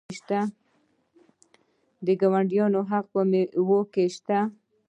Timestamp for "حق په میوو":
2.91-3.79